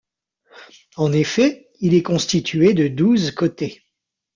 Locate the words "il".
1.79-1.93